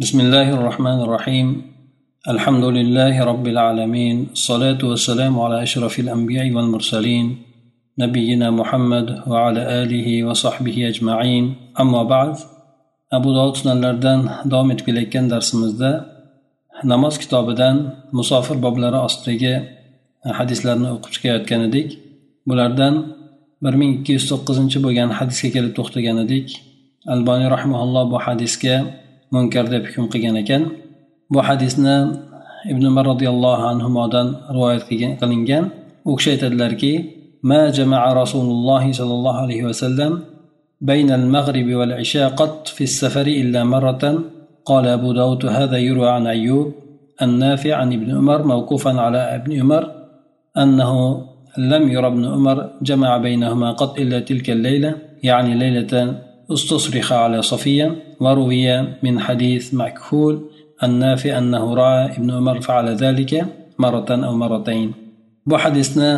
[0.00, 1.48] بسم الله الرحمن الرحيم
[2.28, 7.26] الحمد لله رب العالمين الصلاة والسلام على أشرف الأنبياء والمرسلين
[7.98, 11.44] نبينا محمد وعلى آله وصحبه أجمعين
[11.80, 12.36] أما بعد
[13.12, 14.20] أبو داود sunanlardan
[14.50, 15.90] davom etib kelayotgan darsimizda
[16.84, 17.76] namoz kitobidan
[18.12, 19.54] musofir boblari ostidagi
[20.38, 21.88] hadislarni o'qib chiqayotgan edik
[22.48, 22.94] bulardan
[23.64, 26.46] bir ming ikki yuz to'qqizinchi bo'lgan hadisga kelib to'xtagan edik
[27.14, 28.76] alboniy rahimaulloh bu hadisga
[29.33, 30.63] munkar deb hukm qilgan ekan.
[31.31, 31.95] Bu hadisni
[32.71, 34.83] ibn umar roziyallohu anhudan rivoyat
[35.21, 35.63] qilingan.
[36.09, 36.93] U kishi aytadilarki
[37.43, 40.11] ما جمع رسول الله صلى الله عليه وسلم
[40.81, 44.23] بين المغرب والعشاء قط في السفر إلا مرة
[44.65, 46.73] قال أبو داود هذا يروى عن أيوب
[47.21, 49.91] النافع عن ابن عمر موقوفا على ابن عمر
[50.57, 50.91] أنه
[51.57, 56.15] لم ير ابن عمر جمع بينهما قط إلا تلك الليلة يعني ليلة
[56.52, 58.66] استصرخ على صفية وروي
[59.02, 60.34] من حديث مكحول
[60.82, 63.32] النافع أنه رأى ابن عمر فعل ذلك
[63.78, 65.06] مرة أو مرتين
[65.46, 66.10] bu hadisni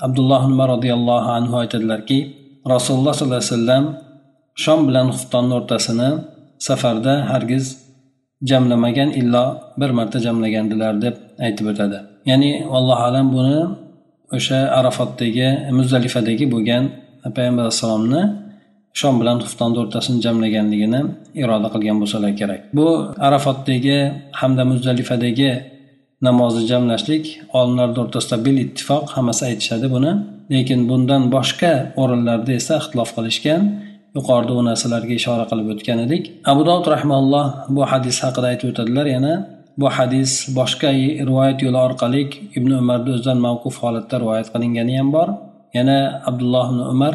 [0.00, 2.18] abdulloh umar roziyallohu anhu aytadilarki
[2.74, 3.84] rasululloh sollallohu alayhi vasallam
[4.64, 6.10] shom bilan xuftonni o'rtasini
[6.66, 7.64] safarda hargiz
[8.50, 9.44] jamlamagan illo
[9.80, 11.14] bir marta jamlagandilar deb
[11.46, 11.98] aytib o'tadi
[12.30, 13.58] ya'ni allohu alam buni
[14.36, 16.82] o'sha arafotdagi muzdalifadagi bo'lgan
[17.36, 18.22] payg'ambar alayhissalomni
[18.99, 21.01] shom bilan xuftonni o'rtasini jamlaganligini
[21.41, 22.61] iroda qilgan bo'lsalar kerak.
[22.77, 22.87] Bu
[23.27, 23.97] arafotdagi
[24.39, 25.51] hamda muzdalifadagi
[26.27, 27.25] namozni jamlashlik
[27.59, 30.11] olimlarni o'rtasida bil ittifoq hammasi aytishadi buni.
[30.53, 33.61] Lekin bundan boshqa o'rinlarda esa ixtilof qilishgan
[34.17, 36.23] yuqorida u narsalarga ishora qilib o'tgan edik.
[36.51, 39.33] Abu dovud rahmaulloh bu hadis haqida aytib o'tadilar yana
[39.81, 40.89] bu hadis boshqa
[41.29, 42.21] rivoyat yo'li orqali
[42.57, 45.27] ibn umarni o'zidan mavquf holatda rivoyat qilingani ham bor.
[45.77, 45.97] Yana
[46.29, 47.13] abdulloh ibn umar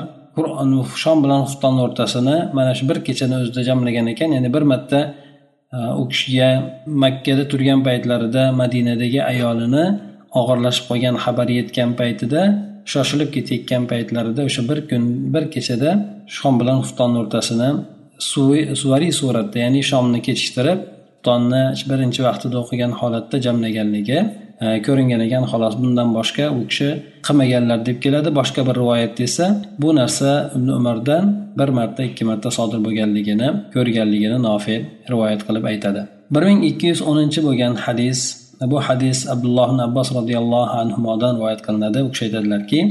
[1.03, 4.31] shom bilan xuftonni o'rtasini mana shu bir kechani o'zida jamlagan ekan.
[4.37, 5.01] Ya'ni bir marta
[5.77, 6.49] e, u kishiga
[7.05, 9.85] makkada turgan paytlarida madinadagi ayolini
[10.41, 12.41] og'irlashib qolgan xabari yetgan paytida
[12.93, 15.03] shoshilib ketayotgan paytlarida o'sha bir kun
[15.35, 15.91] bir kechada
[16.37, 17.71] shom bilan xuftonni o'rtasini
[18.83, 20.81] suvariy suratda ya'ni shomni kechiktirib
[21.21, 24.19] xuftonni birinchi vaqtida o'qigan holatda jamlaganligi
[24.86, 26.90] ko'ringan ekan xolos bundan boshqa u kishi
[27.26, 29.46] qilmaganlar deb keladi boshqa bir rivoyatda esa
[29.82, 31.24] bu narsa ibn umardan
[31.60, 34.76] bir marta ikki marta sodir bo'lganligini ko'rganligini nofi
[35.12, 36.02] rivoyat qilib aytadi
[36.34, 38.20] bir ming ikki yuz o'ninchi bo'lgan hadis
[38.72, 42.82] bu hadis abdulloh ibn abbos roziyallohu anhudan rivoyat qilinadi u kishi aytadilarki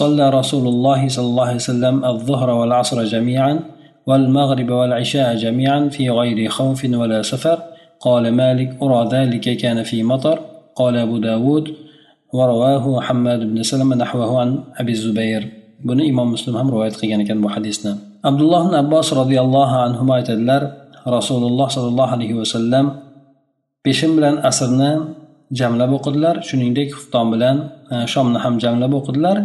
[0.00, 3.60] صلى رسول الله صلى الله عليه وسلم الظهر والعصر جميعا
[4.08, 7.58] والمغرب والعشاء جميعا في غير خوف ولا سفر
[8.00, 10.38] قال مالك أرى ذلك كان في مطر
[10.78, 11.66] قال أبو داود
[12.32, 14.50] ورواه حماد بن سلمة نحوه عن
[14.80, 15.42] أبي الزبير
[15.80, 17.92] buni imom muslim ham rivoyat qilgan ekan bu hadisni
[18.28, 20.62] abdulloh ibn abbos roziyallohu anhu aytadilar
[21.16, 22.86] rasululloh sollallohu alayhi vasallam
[23.84, 24.92] peshin bilan asrni
[25.58, 27.56] jamlab o'qidilar shuningdek xufton bilan
[28.12, 29.36] shomni ham jamlab o'qidilar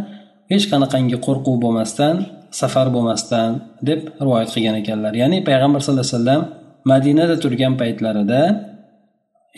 [0.51, 2.15] hech qanaqangi qo'rquv bo'lmasdan
[2.59, 3.49] safar bo'lmasdan
[3.87, 6.41] deb rivoyat qilgan ekanlar ya'ni payg'ambar sallallohu alayhi vasallam
[6.91, 8.41] madinada turgan paytlarida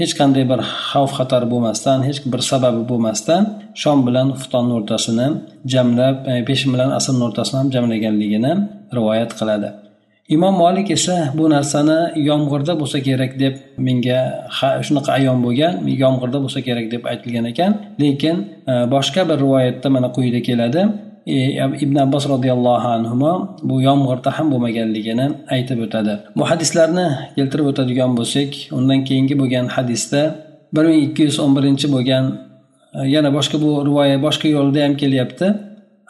[0.01, 0.61] hech qanday bir
[0.91, 3.43] xavf xatar bo'lmasdan hech bir sababi bo'lmasdan
[3.83, 5.27] shom bilan xuftonni o'rtasini
[5.73, 8.53] jamlab e, peshin bilan asrni o'rtasini ham jamlaganligini
[8.97, 9.69] rivoyat qiladi.
[10.35, 11.99] Imom molik esa bu narsani
[12.29, 13.55] yomg'irda bo'lsa kerak deb
[13.87, 14.21] menga
[14.87, 17.73] shunaqa ayon bo'lgan yomg'irda bo'lsa kerak deb aytilgan ekan.
[18.03, 18.37] Lekin
[18.73, 20.83] e, boshqa bir rivoyatda mana quyida keladi.
[21.27, 26.15] E, ibn abbos roziyallohu anhu bu yomg'irda ham bo'lmaganligini aytib o'tadi.
[26.37, 27.07] Bu hadislarni
[27.37, 30.23] keltirib o'tadigan bo'lsak undan keyingi bo'lgan hadisda
[30.75, 32.25] bir ming ikki yuz o'n birinchi bo'lgan
[32.97, 35.47] e, yana boshqa bu rivoyat boshqa yo'lda ham kelyapti.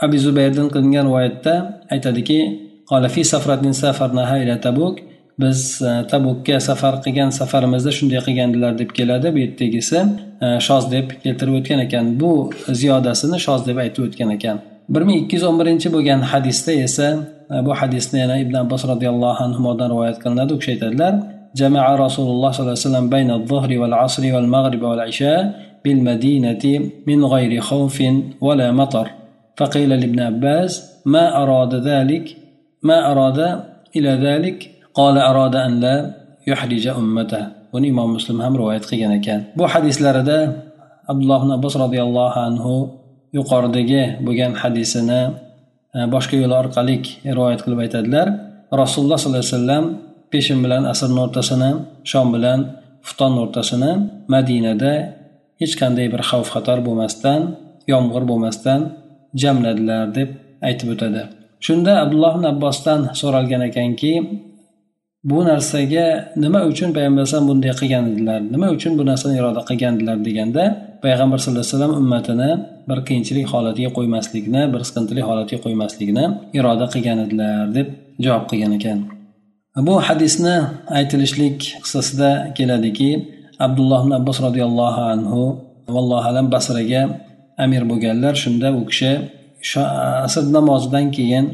[0.05, 1.55] Abi zubayrdan qilingan rivoyatda
[1.95, 2.39] aytadiki
[4.67, 4.99] tabuk
[5.41, 9.28] biz e, tabukka safar qilgan safarimizda shunday qilgandilar deb keladi.
[9.34, 9.99] Bu yerdagisi
[10.67, 12.21] shoz deb keltirib o'tgan ekan.
[12.21, 14.59] Bu ziyodasini shoz deb aytib o'tgan ekan.
[14.94, 17.08] bir ming ikki yuz o'n birinchi bo'lgan hadisda esa
[17.66, 21.13] bu hadisni yana ibn abbos roziyallohu anhudan rivoyat qilinadi u kishi aytadilar
[21.62, 25.41] جمع رسول الله صلى الله عليه وسلم بين الظهر والعصر والمغرب والعشاء
[25.84, 26.64] بالمدينة
[27.09, 27.97] من غير خوف
[28.41, 29.08] ولا مطر
[29.58, 30.72] فقيل لابن عباس
[31.14, 32.26] ما أراد ذلك
[32.84, 33.40] ما أراد
[33.96, 34.58] إلى ذلك
[34.94, 35.96] قال أراد أن لا
[36.47, 40.40] يحرج أمته buni imom muslim ham rivoyat qilgan ekan bu hadislarida
[41.11, 42.73] abdulloh ibn abbos roziyallohu anhu
[43.37, 45.21] yuqoridagi bo'lgan hadisini
[45.97, 46.97] e, boshqa yo'l orqali
[47.37, 48.27] rivoyat qilib aytadilar.
[48.83, 49.84] Rasululloh sollallohu alayhi vasallam
[50.33, 51.71] peshin bilan asrni o'rtasini
[52.11, 52.61] shom bilan
[53.07, 53.93] futon o'rtasini
[54.34, 54.93] madinada
[55.61, 57.41] hech qanday bir xavf xatar bo'lmasdan
[57.93, 58.81] yomg'ir bo'lmasdan
[59.43, 60.29] jamladilar deb
[60.69, 61.23] aytib o'tadi.
[61.67, 64.13] Shunda abdulloh ibn abbosdan so'ralgan ekanki
[65.24, 70.16] bu narsaga nima uchun payg'ambar alayhisalom bunday qilgan edilar nima uchun bu narsani iroda qilgandilar
[70.28, 70.63] deganda
[71.04, 72.51] payg'ambar sallallohu alayhi vasallam ummatini
[72.89, 76.24] bir qiyinchilik holatiga qo'ymaslikni bir siqintili holatga qo'ymaslikni
[76.59, 77.86] iroda qilgan edilar deb
[78.24, 78.98] javob qilgan ekan.
[79.86, 80.57] Bu hadisni
[80.98, 83.10] aytilishlik qissasida keladiki
[83.66, 85.42] abdulloh ibn abbos roziyallohu anhu
[85.95, 87.03] vallohu alam basraga
[87.65, 89.13] amir bo'lganlar shunda u kishi
[90.27, 91.45] asr namozidan keyin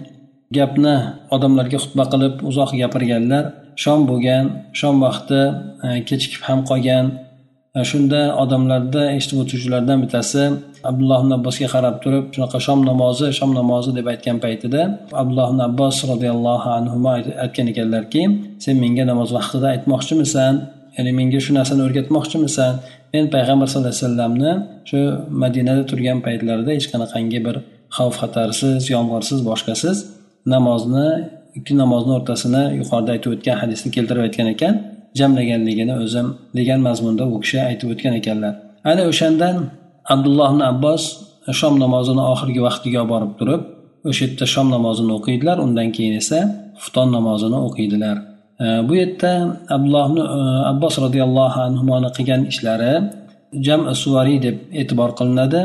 [0.56, 0.96] gapni
[1.34, 3.44] odamlarga xutba qilib uzoq gapirganlar
[3.82, 4.44] shom bo'lgan
[4.80, 5.40] shom vaqti
[5.86, 7.06] e, kechikib ham qolgan.
[7.76, 10.44] E, shunda odamlarda eshitib o'tiruvchilardan bittasi
[10.90, 14.82] abdulloh ibn abbosga qarab turib shunaqa shom namozi shom namozi deb aytgan paytida
[15.20, 16.96] abdulloh ibn abbos roziyallohu anhu
[17.44, 18.22] aytgan ekanlarki
[18.64, 20.54] sen menga namoz vaqtida aytmoqchimisan?
[20.96, 22.72] Ya'ni menga shu narsani o'rgatmoqchimisan?
[23.12, 24.52] Men payg'ambar sallallohu alayhi vasallamni
[24.88, 25.00] shu
[25.42, 27.56] madinada turgan paytlarida hech qanaqangi bir
[27.96, 29.98] xavf xatarsiz yomg'irsiz boshqasiz
[30.54, 31.08] namozni
[31.58, 34.74] ikki namozni o'rtasini yuqorida aytib o'tgan hadisni keltirib aytgan ekan.
[35.18, 36.26] Jamlaganligini o'zim
[36.58, 38.54] degan mazmunda u kishi aytib o'tgan ekanlar.
[38.90, 39.56] Ana o'shandan
[40.14, 41.02] abdulloh ibn abbos
[41.60, 43.62] shom namozini oxirgi vaqtiga olib borib turib
[44.08, 46.38] o'sha yerda shom namozini o'qiydilar undan keyin esa
[46.80, 48.16] xufton namozini o'qiydilar.
[48.88, 49.32] Bu yerda
[49.74, 50.26] abdulloh ibn e,
[50.72, 52.92] abbos roziyallohu anhuni qilgan ishlari
[53.66, 55.60] jam suvariy deb e'tibor qilinadi.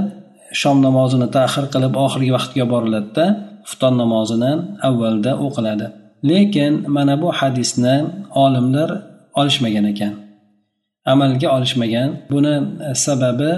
[0.62, 3.26] Shom namozini tahir qilib oxirgi vaqtga boriladida
[3.68, 4.52] xufton namozini
[4.88, 5.88] avvalda o'qiladi.
[6.30, 7.96] Lekin mana bu hadisni
[8.44, 8.90] olimlar
[9.40, 10.14] olishmagan ekan.
[11.12, 12.10] Amalga olishmagan.
[12.32, 12.56] Buni
[12.90, 13.52] e, sababi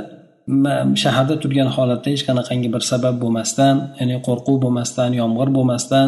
[1.03, 6.07] shaharda turgan holatda hech qanaqangi bir sabab bo'lmasdan ya'ni qo'rquv bo'lmasdan yomg'ir bo'lmasdan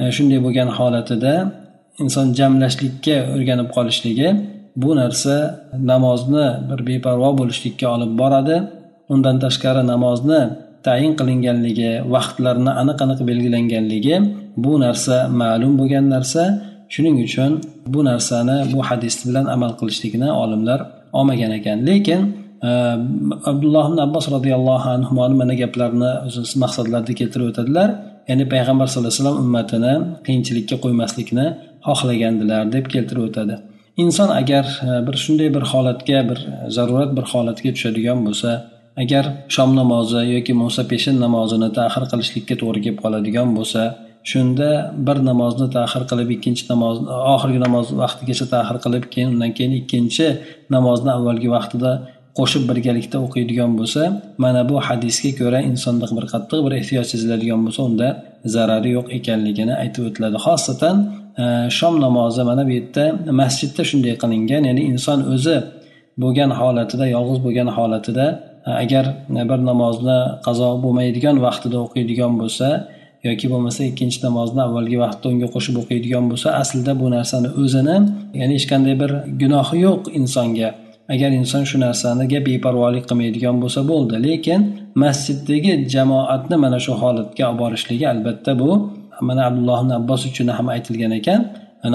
[0.00, 1.34] e, shunday bo'lgan holatida
[2.02, 4.28] inson jamlashlikka o'rganib qolishligi
[4.82, 5.34] bu narsa
[5.90, 8.56] namozni bir beparvo bo'lishlikka olib boradi.
[9.12, 10.40] Undan tashqari namozni
[10.86, 14.16] tayin qilinganligi vaqtlarni aniq aniq belgilanganligi
[14.64, 16.42] bu narsa ma'lum bo'lgan narsa.
[16.94, 17.52] Shuning uchun
[17.92, 20.80] bu narsani bu hadis bilan amal qilishlikni olimlar
[21.18, 21.78] olmagan ekan.
[21.88, 22.20] Lekin
[22.68, 22.70] e,
[23.50, 27.88] abdulloh ibn abbos roziyallohu anhu mana gaplarni o'zi maqsadlarida keltirib o'tadilar.
[28.28, 29.94] Ya'ni payg'ambar sallallohu alayhi vasallam ummatini
[30.26, 31.46] qiyinchilikka qo'ymaslikni
[31.88, 33.54] xohlagandilar deb keltirib o'tadi.
[34.02, 36.38] Inson agar e, bir shunday bir holatga bir
[36.76, 38.50] zarurat bir holatga tushadigan bo'lsa
[39.02, 43.82] agar shom namozi yoki bo'lmasa peshin namozini tahir qilishlikka to'g'ri kelib qoladigan bo'lsa
[44.30, 44.68] shunda
[45.06, 46.96] bir namozni tahir qilib ikkinchi namoz
[47.34, 50.26] oxirgi namoz vaqtigacha tahir qilib keyin undan keyin ikkinchi
[50.74, 51.92] namozni avvalgi vaqtida
[52.38, 54.02] qo'shib birgalikda o'qiydigan bo'lsa
[54.44, 58.08] mana bu hadisga ko'ra insonda bir qattiq bir ehtiyoj seziladigan bo'lsa unda
[58.54, 60.36] zarari yo'q ekanligini aytib o'tiladi.
[60.46, 60.96] Xosatan
[61.42, 61.44] e,
[61.78, 63.04] shom namozi mana bu yerda
[63.40, 65.56] masjidda shunday qilingan ya'ni inson o'zi
[66.22, 68.26] bo'lgan holatida yolg'iz bo'lgan holatida
[68.66, 69.04] agar
[69.50, 72.68] bir namozni qazo bo'lmaydigan vaqtida o'qiydigan bo'lsa
[73.28, 77.96] yoki bo'lmasa ikkinchi namozni avvalgi vaqtda unga qo'shib o'qiydigan bo'lsa aslida bu narsani o'zini
[78.40, 79.10] ya'ni hech qanday bir
[79.42, 80.70] gunohi yo'q insonga.
[81.14, 84.60] Agar inson shu narsaniga beparvolik qilmaydigan bo'lsa bo'ldi lekin
[85.02, 88.70] masjiddagi jamoatni mana shu holatga olib borishligi albatta bu.
[89.28, 91.40] Mana abdulloh ibn abbos uchun ham aytilgan ekan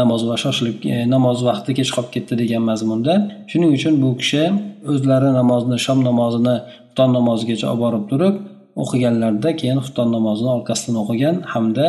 [0.02, 3.14] namoz va shoshilib e, namoz vaqti kech qolib ketdi degan mazmunda.
[3.52, 4.44] Shuning uchun bu kishi
[4.92, 8.36] o'zlari namozni shom namozini xufton namozigacha olib borib turib
[8.84, 11.86] o'qiganlarida keyin xufton namozini orqasidan o'qigan hamda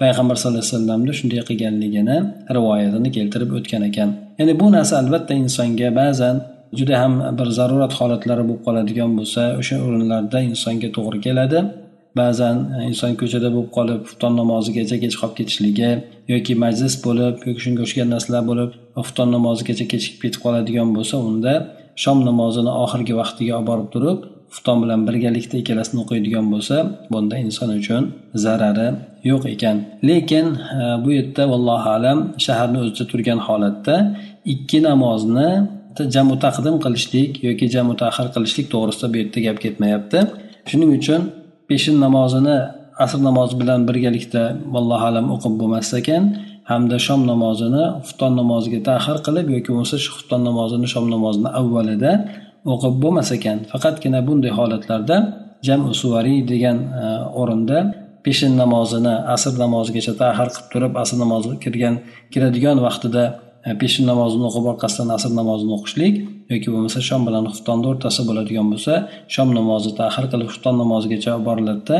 [0.00, 2.16] payg'ambar sallallohu alayhi vasallamni shunday qilganligini
[2.56, 4.08] rivoyatini keltirib o'tgan ekan.
[4.38, 6.36] Ya'ni bu narsa albatta insonga ba'zan
[6.78, 11.58] juda ham bir zarurat holatlari bo'lib qoladigan bo'lsa o'sha o'rinlarda insonga to'g'ri keladi.
[12.18, 15.90] Ba'zan e, inson ko'chada bo'lib qolib xufton namozigacha kech qolib ketishligi
[16.32, 18.70] yoki majlis bo'lib yoki shunga o'xshagan narsalar bo'lib
[19.04, 21.54] xufton namozigacha kechikib ketib qoladigan bo'lsa unda
[22.02, 24.18] shom namozini oxirgi vaqtiga olib borib turib
[24.52, 26.76] xufton bilan birgalikda ikkalasini o'qiydigan bo'lsa
[27.12, 28.02] bunda inson uchun
[28.44, 28.88] zarari
[29.30, 29.76] yo'q ekan.
[30.08, 30.46] Lekin
[30.80, 33.96] e, bu yerda vallohu alam shaharni o'zida turgan holatda
[34.54, 35.50] ikki namozni
[36.14, 40.18] jamu taqdim qilishlik yoki jamu tahir qilishlik to'g'risida bu yerda gap ketmayapti.
[40.70, 41.20] Shuning uchun
[41.70, 42.56] peshin namozini
[43.04, 44.42] asr namozi bilan birgalikda
[44.74, 46.22] vallohu alam o'qib bo'lmas ekan
[46.70, 52.12] hamda shom namozini xufton namoziga tahir qilib yoki bo'lmasa shu xufton namozini shom namozini avvalida
[52.72, 53.58] o'qib bo'lmas ekan.
[53.72, 55.16] Faqatgina bunday holatlarda
[55.66, 57.04] jam suvariy degan e,
[57.40, 57.78] o'rinda
[58.24, 61.94] peshin namozini asr namozigacha tahir qilib turib asr namoziga kirgan
[62.32, 63.24] kiradigan vaqtida
[63.66, 66.14] E, peshin namozini o'qib orqasidan asr namozini o'qishlik
[66.52, 68.94] yoki bo'lmasa shom bilan xuftonni o'rtasi bo'ladigan bo'lsa
[69.34, 71.98] shom namozi tahir qilib xufton namozigacha boriladida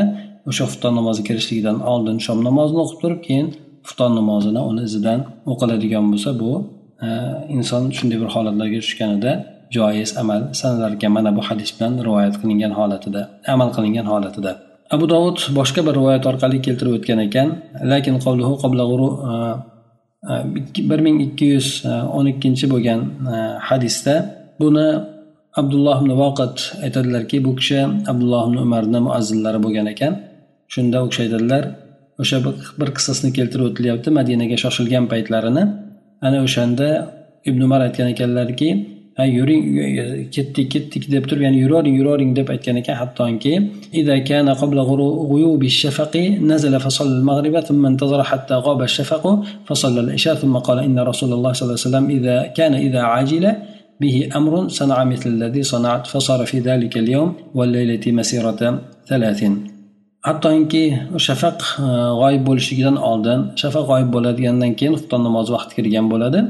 [0.49, 3.47] o'sha xufton namozi kirishligidan oldin shom namozini o'qib turib keyin
[3.87, 5.19] xufton namozini uni izidan
[5.51, 6.51] o'qiladigan bo'lsa bu
[7.05, 7.07] e,
[7.57, 9.31] inson shunday bir holatlarga tushganida
[9.75, 13.21] joiz amal sanalarkan mana bu hadis bilan rivoyat qilingan holatida
[13.55, 14.51] amal qilingan holatida.
[14.95, 17.47] Abu dovud boshqa bir rivoyat orqali keltirib o'tgan ekan
[17.91, 18.83] lakin qavluhu qabla
[20.89, 22.99] bir ming ikki yuz e, o'n ikkinchi bo'lgan
[23.33, 23.37] e,
[23.69, 24.15] hadisda
[24.59, 24.87] buni
[25.61, 27.79] abdulloh ibn voqat aytadilarki bu kishi
[28.11, 30.13] abdulloh ibn umarni muazzinlari bo'lgan ekan.
[30.73, 31.63] Shunda u kishi aytadilar
[32.21, 32.37] o'sha
[32.79, 35.63] bir qissasini keltirib o'tilyapti madinaga shoshilgan paytlarini.
[36.27, 36.87] Ana o'shanda
[37.49, 38.69] ibn umar aytgan ekanlarki
[39.18, 39.62] ha yuring
[40.34, 43.54] ketdik ketdik deb turib ya'ni yuravering yuravering deb aytgan ekan hattoki
[43.94, 44.78] إذا كان قبل
[45.32, 46.16] غيوب الشفق
[46.52, 49.24] نزل فصلى المغرب ثم انتظر حتى غاب الشفق
[49.66, 53.44] فصلى العشاء ثم قال إن رسول الله صلى الله عليه وسلم إذا كان إذا عاجل
[54.00, 58.62] به أمر صنع مثل الذي صنعت فصار في ذلك اليوم والليلة مسيرة
[59.08, 59.40] ثلاث
[60.26, 60.84] hattoki
[61.26, 61.58] shafaq
[62.20, 66.40] g'oyib bo'lishidan oldin shafaq g'oyib bo'ladigandan keyin xufton namozi vaqti kirgan bo'ladi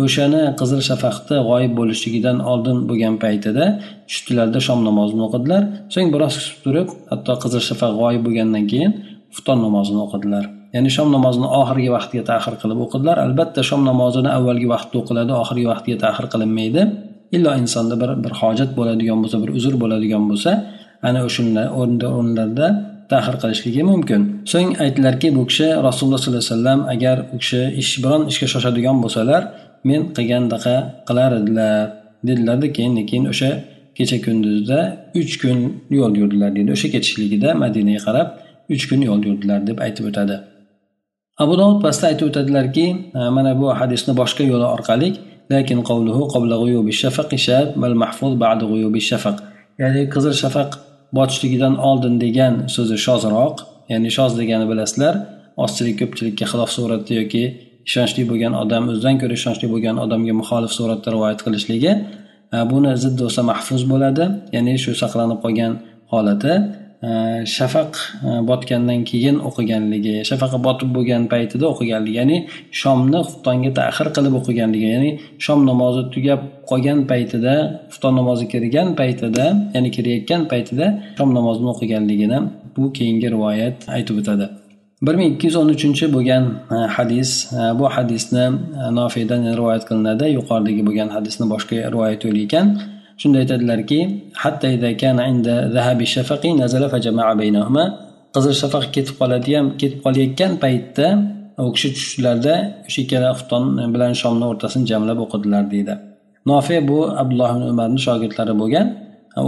[0.00, 3.64] O'shani qizil shafaqni g'oyib bo'lishligidan oldin bo'lgan paytida
[4.08, 5.62] tushdilarda shom namozini o'qidilar.
[5.94, 8.92] So'ng biroz kutib turib hatto qizil shafaq g'oyib bo'lgandan keyin
[9.34, 10.44] xufton namozini o'qidilar.
[10.74, 13.16] Ya'ni shom namozini oxirgi vaqtga ta'xir qilib o'qidilar.
[13.26, 16.82] Albatta shom namozini avvalgi vaqtda o'qiladi oxirgi vaqtga ta'xir qilinmaydi.
[17.36, 20.50] Illo insonda bir bir hojat bo'ladigan bo'lsa bir uzr bo'ladigan bo'lsa
[21.08, 22.66] ana o'shanday o'rinlarda
[23.12, 24.20] tahir qilishligi mumkin.
[24.52, 28.96] So'ng aytdilarki bu kishi rasululloh sollallohu alayhi vasallam agar u kishi ish biron ishga shoshadigan
[29.04, 29.42] bo'lsalar
[29.88, 30.74] men qilgandaqa
[31.08, 31.74] qilar edilar
[32.28, 33.50] dedilarda keyin keyin o'sha
[33.96, 34.78] kecha kunduzda
[35.20, 35.58] uch kun
[35.98, 36.70] yo'l yurdilar deydi.
[36.76, 38.28] O'sha ketishligida madinaga qarab
[38.74, 40.36] uch kun yo'l yurdilar deb aytib o'tadi.
[41.42, 42.86] Abu dovud pastda aytib o'tadilarki
[43.36, 45.08] mana bu hadisni boshqa yo'li orqali
[45.52, 49.36] lekin qavluhu qabla g'uyubi shafaqi shab val mahfuz ba'da g'uyubi shafaq.
[49.82, 50.70] Ya'ni qizil shafaq
[51.16, 53.56] botishligidan oldin degan so'zi shozroq
[53.92, 55.14] ya'ni shoz degani bilasizlar
[55.64, 57.44] ozchilik ko'pchilikka xilof suratda yoki
[57.88, 61.92] ishonchli bo'lgan odam o'zidan ko'ra ishonchli bo'lgan odamga muxolif suratda rivoyat qilishligi
[62.54, 64.24] e, buni zid bo'lsa mahfuz bo'ladi.
[64.56, 65.72] Ya'ni shu saqlanib qolgan
[66.12, 66.54] holati
[67.08, 67.10] e,
[67.56, 67.92] shafaq
[68.28, 72.38] e, botgandan keyin o'qiganligi shafaqi botib bo'lgan paytida o'qiganligi ya'ni
[72.82, 75.10] shomni xuftonga tahir qilib o'qiganligi ya'ni
[75.44, 77.54] shom namozi tugab qolgan paytida
[77.92, 80.86] xufton namozi kirgan paytida ya'ni kirayotgan paytida
[81.18, 82.38] shom namozini o'qiganligini
[82.76, 84.46] bu keyingi rivoyat aytib o'tadi.
[85.02, 86.44] Bir ming ikki yuz o'n uchinchi bo'lgan
[86.74, 88.44] e, hadis e, bu hadisni
[88.82, 90.26] e, nofiydan rivoyat qilinadi.
[90.38, 92.66] Yuqoridagi bo'lgan hadisni boshqa rivoyat yo'li ekan.
[93.20, 94.00] Shunda aytadilarki
[98.34, 101.06] qizil shafaq ketib qoladigan ketib qolayotgan paytda
[101.64, 102.54] u kishi tushishlarida
[102.88, 105.94] o'sha ikkala xufton bilan shomni o'rtasini jamlab o'qidilar deydi.
[106.50, 108.86] Nofiy bu abdulloh ibn umarni shogirdlari bo'lgan.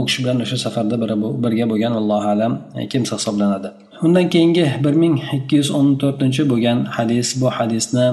[0.00, 0.96] U kishi bilan o'sha safarda
[1.44, 2.52] birga bo'lgan allohu alam
[2.92, 3.68] kimsa hisoblanadi.
[4.05, 8.07] undan keyingi bir ming ikki yuz o'n to'rtinchi bo'lgan hadis bu hadisni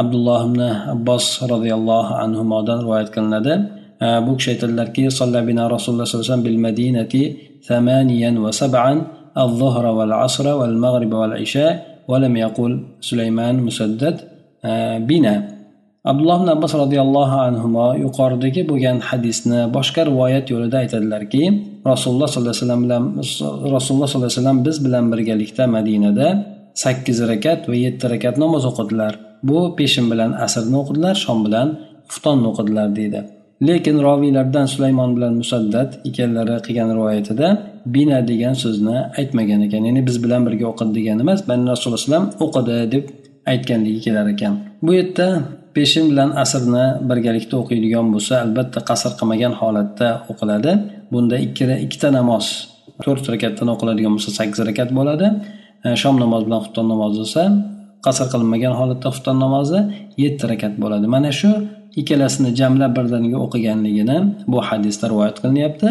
[0.00, 0.60] abdulloh ibn
[0.94, 3.54] abbos roziyallohu anhudan rivoyat qilinadi
[4.26, 5.02] bu kishi aytadilarki
[5.48, 7.22] bina rasululloh sallallohu alayhi vasallam bil madinati
[7.68, 8.98] thamaniyan va sab'an
[9.46, 11.72] الظهر والعصر والمغرب والعشاء
[12.08, 14.16] ولم يقل سليمان مسدد
[15.08, 15.51] بنا
[16.11, 17.67] abdulloh ibn abbos roziyallohu anhu
[18.05, 21.43] yuqoridagi bo'lgan hadisni boshqa rivoyat yo'lida aytadilarki
[21.91, 23.03] rasululloh sollallohu alayhi vasallam bilan
[23.75, 26.27] rasululloh sollallohu alayhi vasallam biz bilan birgalikda madinada
[26.83, 29.13] sakkiz rakat va yetti rakat namoz o'qidilar.
[29.49, 31.67] Bu peshin bilan asrni o'qidilar shom bilan
[32.11, 33.19] xuftonni o'qidilar deydi.
[33.67, 37.47] Lekin roviylardan sulaymon bilan musaddat ikkalari qilgan rivoyatida
[37.95, 39.83] bina degan so'zni aytmagan ekan.
[39.87, 43.05] Ya'ni biz bilan birga o'qidi degani emas balki rasululloh alayhi vasallam o'qidi deb
[43.51, 44.53] aytganligi kelar ekan.
[44.85, 45.27] Bu yerda
[45.75, 50.71] peshin bilan asrni birgalikda o'qiydigan bo'lsa albatta qasr qilmagan holatda o'qiladi.
[51.13, 52.45] Bunda ikkita ikkita namoz
[53.05, 55.27] to'rt rakatdan o'qiladigan bo'lsa sakkiz rakat bo'ladi.
[55.85, 57.43] E, shom namozi bilan xufton namozi bo'lsa
[58.05, 59.79] qasr qilinmagan holatda xufton namozi
[60.23, 61.05] yetti rakat bo'ladi.
[61.15, 61.49] Mana shu
[62.01, 64.17] ikkalasini jamlab birdaniga o'qiganligini
[64.51, 65.89] bu hadisda rivoyat qilinyapti.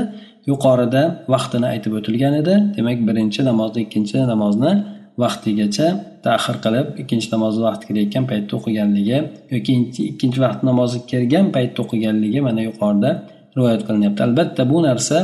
[0.51, 1.03] Yuqorida
[1.35, 2.55] vaqtini aytib o'tilgan edi.
[2.77, 4.73] Demak birinchi namozni ikkinchi namozni
[5.19, 5.87] vaqtigacha
[6.25, 9.19] tahir qilib ikkinchi namozni vaqti kelayotgan paytda o'qiganligi
[9.55, 9.73] yoki
[10.13, 13.11] ikkinchi vaqt namozi kelgan paytda o'qiganligi mana yuqorida
[13.57, 14.21] rivoyat qilinyapti.
[14.29, 15.19] Albatta bu narsa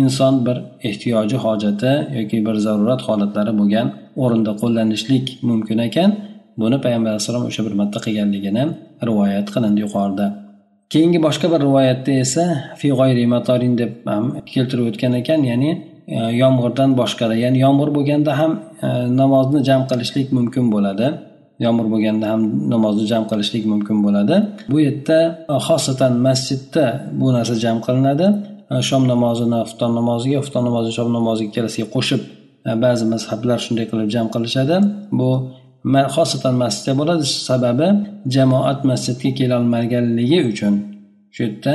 [0.00, 0.56] inson bir
[0.88, 3.86] ehtiyoji hojati yoki bir zarurat holatlari bo'lgan
[4.22, 6.10] o'rinda qo'llanishlik mumkin ekan.
[6.60, 8.64] Buni payg'ambar alayhissalom o'sha bir marta qilganligini
[9.08, 10.26] rivoyat qilindi yuqorida.
[10.92, 12.44] Keyingi boshqa bir rivoyatda esa
[12.80, 15.70] fi g'oyri matorin deb ham keltirib o'tgan ekan ya'ni
[16.06, 17.34] E, yomg'irdan boshqada.
[17.44, 18.52] Ya'ni yomg'ir bo'lganda ham
[18.86, 18.88] e,
[19.20, 21.06] namozni jam qilishlik mumkin bo'ladi.
[21.64, 24.36] Yomg'ir bo'lganda ham namozni jam qilishlik mumkin bo'ladi.
[24.72, 25.18] Bu yerda
[25.52, 26.84] e, xosatan masjidda
[27.20, 28.26] bu narsa jam qilinadi.
[28.88, 32.22] Shom namozini xufton namoziga xufton namozini shom namoziga ikkalasiga qo'shib
[32.84, 34.76] ba'zi mazhablar shunday qilib jam qilishadi.
[35.18, 35.30] Bu
[36.16, 37.24] xosatan masjidda bo'ladi.
[37.48, 37.88] Sababi
[38.34, 40.74] jamoat masjidga kelolmaganligi uchun
[41.34, 41.74] shu yerda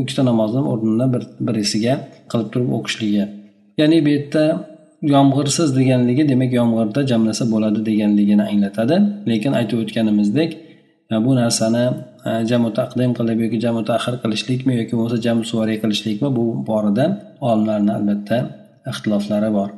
[0.00, 1.94] ikkita namozni o'rnini bir birisiga
[2.30, 3.24] qilib turib o'qishligi
[3.79, 4.43] ya'ni bu yerda
[5.15, 8.95] yomg'irsiz deganligi demak yomg'irda jamlasa bo'ladi deganligini anglatadi
[9.31, 10.51] lekin aytib o'tganimizdek
[11.25, 11.83] bu narsani
[12.49, 17.05] jamu taqdim qilib yoki jamu tahir qilishlikmi yoki bo'lmasa jamu suvariy qilishlikmi bu borada
[17.49, 18.37] olimlarni albatta
[18.91, 19.69] ixtiloflari bor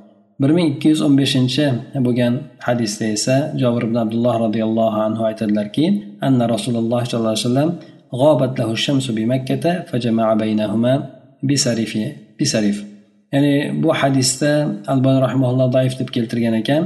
[0.42, 1.66] bir ming ikki yuz o'n beshinchi
[2.06, 2.34] bo'lgan
[2.68, 5.86] hadisda esa jobir ibn abdulloh roziyallohu anhu aytadilarki
[6.28, 7.72] anna rasululloh sollallohu alayhi vasallam
[8.22, 10.94] غابت له الشمس بمكة فجمع بينهما
[11.44, 11.94] بسريف
[12.42, 12.78] بسريف
[13.35, 14.51] ya'ni bu hadisda
[14.93, 16.83] albani rahimaulloh zaif deb keltirgan ekan.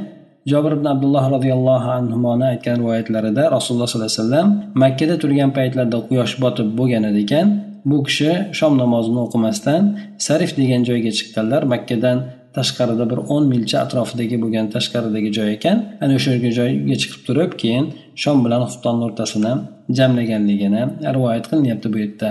[0.51, 4.49] Jobir ibn abdulloh roziyallohu anhuni aytgan rivoyatlarida rasululloh sollallohu alayhi vasallam
[4.83, 7.47] makkada turgan paytlarida quyosh botib bo'lgan edi ekan.
[7.91, 9.83] Bu kishi shom namozini o'qimasdan
[10.27, 12.19] sarif degan joyga chiqqanlar makkadan
[12.57, 15.77] tashqarida bir o'n milcha atrofidagi bo'lgan tashqaridagi joy ekan.
[16.03, 17.85] Ana o'sha joyga chiqib turib keyin
[18.23, 19.53] shom bilan xuftonni o'rtasini
[19.99, 20.83] jamlaganligini
[21.17, 22.31] rivoyat qilinyapti bu yerda.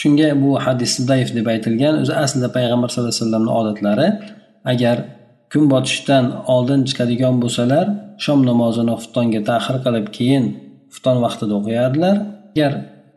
[0.00, 4.08] Shunga bu hadis zaif deb aytilgan o'zi aslida payg'ambar sallallohu alayhi vasallamni odatlari.
[4.72, 4.96] Agar
[5.52, 6.24] kun botishdan
[6.54, 7.86] oldin chiqadigan bo'lsalar
[8.24, 10.44] shom namozini xuftonga tahir qilib keyin
[10.92, 12.16] xufton vaqtida o'qiyardilar.
[12.52, 12.72] Agar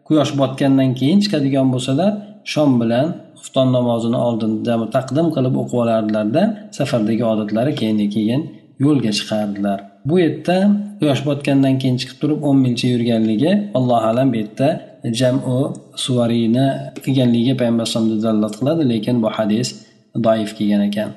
[0.08, 2.12] quyosh botgandan keyin chiqadigan bo'lsalar
[2.54, 3.08] shom bilan
[3.40, 4.52] xufton namozini oldin
[4.96, 6.44] taqdim qilib o'qib olardilarda
[6.78, 8.42] safardagi odatlari keyin keyin
[8.86, 9.80] yo'lga chiqardilar.
[10.10, 10.58] Bu yerda
[11.00, 14.68] quyosh botgandan keyin chiqib turib o'n milcha yurganligi allohu alam bu yerda
[15.20, 15.60] jamu
[16.04, 16.66] suvariyni
[17.04, 19.68] qilganligiga payg'ambar alayhisalom dalolat qiladi lekin bu hadis
[20.26, 21.10] doif kelgan ekan.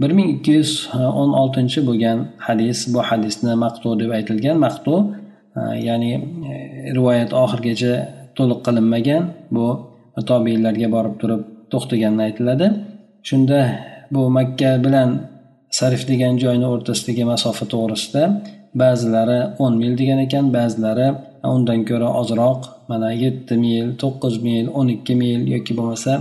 [0.00, 0.72] bir ming ikki yuz
[1.20, 4.56] o'n oltinchi bo'lgan hadis bu hadisni maqtu deb aytilgan.
[4.66, 4.94] Maqtu
[5.58, 6.12] e, ya'ni
[6.50, 6.54] e,
[6.96, 7.92] rivoyat oxirigacha
[8.36, 9.22] to'liq qilinmagan.
[9.54, 9.66] Bu
[10.30, 11.42] tobiylarga borib turib
[11.72, 12.66] to'xtagani aytiladi.
[13.28, 13.58] Shunda
[14.14, 15.08] bu makka bilan
[15.78, 18.22] sarif degan joyni o'rtasidagi masofa to'g'risida
[18.82, 21.08] ba'zilari o'n mil degan ekan ba'zilari
[21.55, 26.13] undan ko'ra ozroq mana yetti mil to'qqiz mil o'n ikki mil yoki bo'lmasa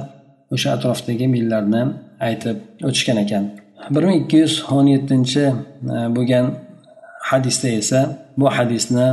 [0.54, 1.82] o'sha atrofdagi millarni
[2.28, 2.56] aytib
[2.88, 3.44] o'tishgan ekan
[3.94, 5.44] bir ming ikki yuz o'n yettinchi
[6.16, 6.46] bo'lgan
[7.30, 8.00] hadisda esa
[8.40, 9.06] bu hadisni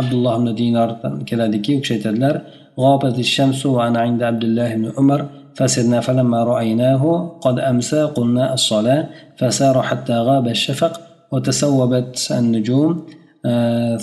[0.00, 2.36] abdulloh ibn dinordan keladiki u kishi aytadilar
[2.82, 5.20] غابت الشمس وأنا عند عبد الله بن عمر
[5.56, 7.02] فسرنا فلما رأيناه
[7.44, 9.02] قد أمسى قلنا الصلاة
[9.38, 10.92] فسار حتى غاب الشفق
[11.32, 13.17] وتسوبت النجوم آه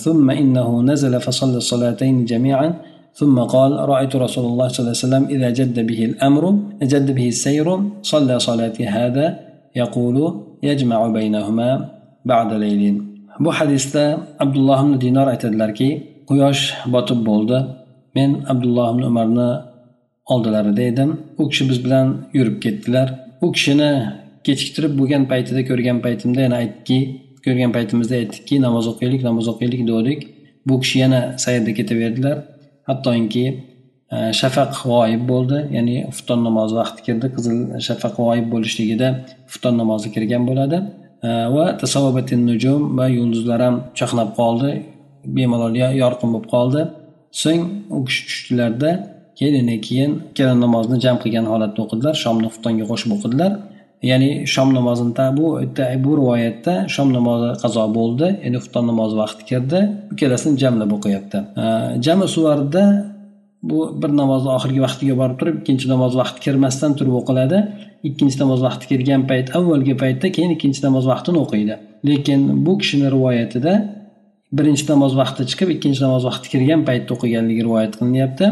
[0.04, 2.68] ثم إنه نزل فصلى الصلاتين جميعا
[3.20, 6.44] ثم قال رأيت رسول الله صلى الله عليه وسلم إذا جد به الأمر
[6.92, 7.68] جد به السير
[8.02, 9.26] صلى صلاتي هذا
[9.76, 10.18] يقول
[10.64, 11.70] يجمع بينهما
[12.26, 15.90] بعد ليل bu hadisda abdulloh ibn dinor aytadilarki
[16.30, 16.62] quyosh
[16.94, 17.58] botib bo'ldi
[18.16, 19.50] men abdulloh ibn umarni
[20.34, 21.10] oldilarida edim
[21.42, 23.08] u kishi biz bilan yurib ketdilar
[23.42, 23.92] u kishini
[24.46, 27.00] kechiktirib bo'lgan paytida ko'rgan paytimda yana aytdiki
[27.47, 30.21] ko'rgan paytimizda aytdikki namoz o'qiylik namoz o'qiylik degandik
[30.69, 32.39] bu kishi yana sayrda ketaverdilar.
[32.89, 33.45] Hattoki
[34.15, 35.59] e, shafaq g'oyib bo'ldi.
[35.77, 37.57] Ya'ni xufton namozi vaqti kirdi qizil
[37.89, 39.09] shafaq g'oyib bo'lishligida
[39.51, 40.79] xufton namozi kirgan bo'ladi.
[41.27, 44.71] E, va tasovabatin nujum va yulduzlar ham chaqnab qoldi.
[45.37, 46.83] Bemalol yorqin bo'lib qoldi.
[47.43, 47.63] So'ng
[47.97, 48.91] u kishi tushdilarda
[49.39, 52.15] keyin keyin ikkala namozni jam qilgan holatda o'qidilar.
[52.25, 53.53] Shomni xuftonga qo'shib o'qidilar.
[54.03, 55.47] Ya'ni shom namozini bu
[56.05, 58.27] bu rivoyatda shom namozi qazo bo'ldi.
[58.45, 59.81] Ya'ni xufton namozi vaqti kirdi.
[60.13, 61.39] Ikkalasini jamlab o'qiyapti
[62.07, 62.85] jami suvarda
[63.71, 67.59] bu bir namozni oxirgi vaqtiga borib turib ikkinchi namoz vaqti kirmasdan turib o'qiladi.
[68.09, 71.75] Ikkinchi namoz vaqti kirgan payt avvalgi paytda keyin ikkinchi namoz vaqtini o'qiydi.
[72.09, 73.75] Lekin bu kishini rivoyatida
[74.59, 78.47] birinchi namoz vaqti chiqib ikkinchi namoz vaqti kirgan paytda o'qiganligi rivoyat qilinyapti.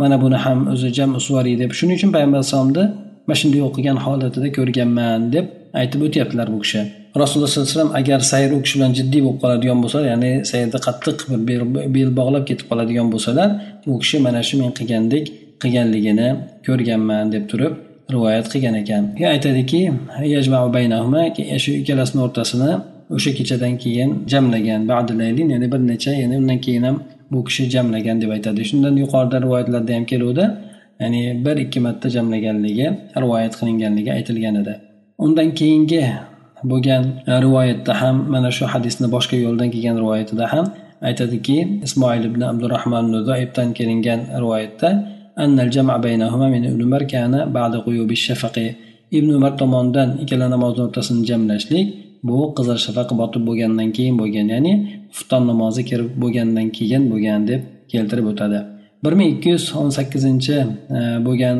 [0.00, 2.84] Mana buni ham o'zi jam usvariy deb shuning uchun payg'ambar alayhisalomni
[3.26, 5.46] mana shunday o'qigan holatida ko'rganman deb
[5.80, 6.80] aytib o'tyaptilar bu kishi.
[7.22, 10.78] Rasululloh sollallohu alayhi vasallam agar sayr u kishi bilan jiddiy bo'lib qoladigan bo'lsa ya'ni sayrda
[10.86, 11.60] qattiq bir
[11.96, 13.48] bel bog'lab ketib qoladigan bo'lsalar
[13.90, 15.24] u kishi mana shu men qilgandek
[15.62, 16.28] qilganligini
[16.66, 17.74] ko'rganman deb turib
[18.14, 19.02] rivoyat qilgan ekan.
[19.34, 19.80] Aytadiki
[21.54, 22.72] e, shu ikkalasini o'rtasini
[23.16, 24.82] o'sha kechadan keyin jamlagan
[25.52, 26.96] ya'ni bir necha ya'ni undan keyin ham
[27.32, 28.60] bu kishi jamlagan deb aytadi.
[28.70, 30.44] Shundan yuqorida rivoyatlarda ham keluvdi.
[31.00, 32.86] Ya'ni bir ikki marta jamlaganligi
[33.22, 34.74] rivoyat qilinganligi aytilgan edi.
[35.24, 36.02] Undan keyingi
[36.70, 37.04] bo'lgan
[37.44, 40.66] rivoyatda ham mana shu hadisni boshqa yo'ldan kelgan rivoyatida ham
[41.08, 44.88] aytadiki ismoil ibn abdurahmon nuzoibdan kelingan rivoyatda
[49.18, 51.86] ibn umar tomonidan ikkala namozni o'rtasini jamlashlik
[52.28, 54.72] bu qizil shafaq botib bo'lgandan keyin bo'lgan ya'ni
[55.14, 57.60] xufton namozi kirib bo'lgandan keyin bo'lgan deb
[57.92, 58.58] keltirib o'tadi.
[59.04, 60.56] Bir ming ikki yuz o'n sakkizinchi
[61.26, 61.58] bo'lgan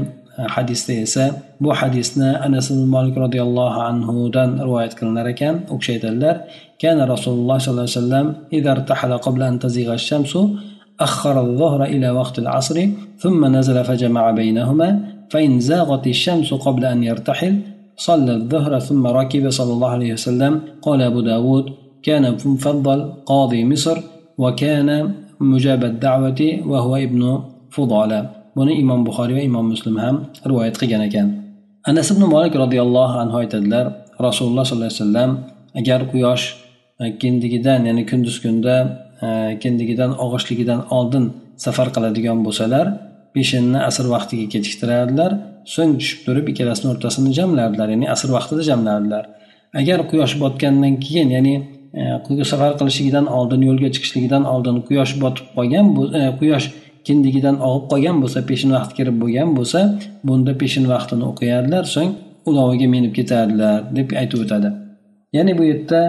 [0.56, 1.24] hadisda esa
[1.62, 5.54] bu hadisni anas ibn molik roziyallohu anhudan rivoyat qilinar ekan.
[5.72, 6.36] U kishi aytadilar
[6.84, 10.32] كان رسول الله صلى الله عليه وسلم إذا ارتحل قبل أن تزيغ الشمس
[11.00, 12.76] أخر الظهر إلى وقت العصر
[13.18, 14.88] ثم نزل فجمع بينهما
[15.30, 17.54] فإن زاغت الشمس قبل أن يرتحل
[17.96, 21.66] صلى الظهر ثم ركب صلى الله عليه وسلم قال أبو داود
[22.02, 23.98] كان مفضل قاضي مصر
[24.38, 24.88] وكان
[25.52, 27.30] mujabat da'vati va huva ibnu
[27.74, 28.20] fudola
[28.56, 30.16] buni imom buxoriy va imom muslim ham
[30.50, 31.28] rivoyat qilgan ekan.
[31.90, 33.86] Anas ibn molik roziyallohu anhu aytadilar
[34.26, 35.30] rasululloh sollallohu alayhi vasallam
[35.80, 36.44] agar quyosh
[37.02, 38.76] e, kindigidan ya'ni kunduz kunda
[39.26, 39.28] e,
[39.62, 41.24] kindigidan og'ishligidan oldin
[41.64, 42.86] safar qiladigan bo'lsalar
[43.34, 45.30] peshinni asr vaqtiga kechiktirardilar
[45.74, 49.24] so'ng tushib turib ikkalasini o'rtasini jamlardilar ya'ni asr vaqtida jamlardilar.
[49.80, 51.54] Agar quyosh botgandan keyin ya'ni
[52.00, 55.86] E, safar qilishligidan oldin yo'lga chiqishligidan oldin quyosh botib qolgan
[56.20, 56.66] e, quyosh
[57.06, 59.80] kindigidan og'ib qolgan bo'lsa peshin vaqti kirib bo'lgan bo'lsa
[60.28, 62.10] bunda peshin vaqtini o'qiyadilar so'ng
[62.50, 64.68] uloviga minib ketadilar deb aytib o'tadi.
[65.36, 66.00] Ya'ni bu yerda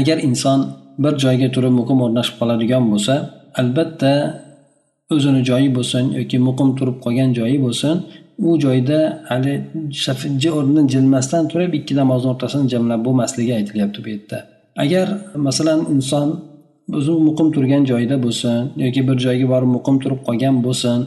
[0.00, 0.60] agar inson
[1.04, 3.14] bir joyga turib muqim o'rnashib qoladigan bo'lsa
[3.60, 4.12] albatta
[5.14, 7.94] o'zini joyi bo'lsin yoki muqim turib qolgan joyi bo'lsin
[8.46, 9.00] u joyda
[9.30, 9.54] hali
[10.58, 14.38] o'rnidan jilmasdan turib ikki namozni o'rtasini jamlab bo'lmasligi aytilyapti bu yerda.
[14.84, 15.06] Agar
[15.46, 16.28] masalan inson
[16.98, 20.98] o'zi muqim turgan joyida bo'lsin yoki bir joyga borib muqim turib qolgan bo'lsin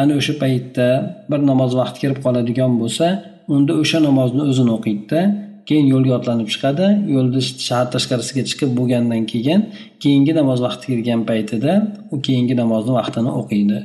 [0.00, 0.88] ana o'sha paytda
[1.30, 3.06] bir namoz vaqti kirib qoladigan bo'lsa
[3.54, 5.20] unda o'sha namozni o'zini o'qiydida
[5.68, 9.60] keyin yo'lga otlanib chiqadi yo'lni shahar tashqarisiga chiqib bo'lgandan keyin
[10.02, 11.72] keyingi namoz vaqti kirgan paytida
[12.14, 13.78] u keyingi namozni vaqtini o'qiydi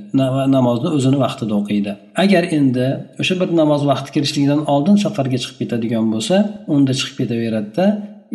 [0.56, 1.92] namozni o'zini vaqtida o'qiydi.
[2.24, 2.88] Agar endi
[3.22, 6.36] o'sha bir namoz vaqti kirishligidan oldin safarga chiqib ketadigan bo'lsa
[6.76, 7.86] unda chiqib ketaveradida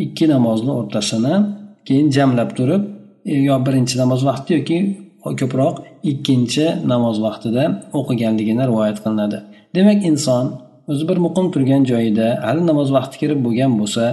[0.04, 1.34] ikki namozni o'rtasini
[1.86, 2.82] keyin jamlab turib
[3.32, 4.78] e, yo birinchi namoz vaqti yoki
[5.40, 5.74] ko'proq
[6.12, 7.64] ikkinchi namoz vaqtida
[7.98, 9.38] o'qiganligini rivoyat qilinadi.
[9.76, 10.44] Demak inson
[10.90, 14.04] o'zi bir muqim turgan joyida hali namoz vaqti kirib bo'lgan bo'lsa